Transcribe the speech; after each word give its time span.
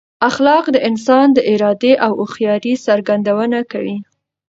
اخلاق 0.29 0.65
د 0.75 0.77
انسان 0.89 1.27
د 1.33 1.39
ارادې 1.51 1.93
او 2.05 2.11
هوښیارۍ 2.19 2.73
څرګندونه 2.87 3.57
کوي. 3.71 3.97